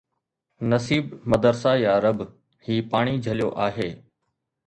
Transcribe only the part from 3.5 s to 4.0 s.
آهي